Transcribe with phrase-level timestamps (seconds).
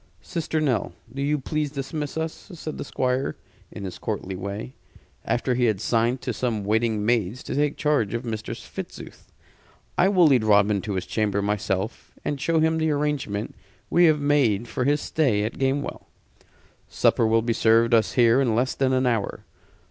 [0.23, 3.35] "Sister Nell do you please dismiss us," said the Squire,
[3.71, 4.73] in his courtly way,
[5.23, 9.31] after he had signed to some waiting maids to take charge of Mistress Fitzooth.
[9.99, 13.53] "I will lead Robin to his chamber myself, and show him the arrangement
[13.91, 16.07] we have made for his stay at Gamewell.
[16.87, 19.43] Supper will be served us here in less than an hour.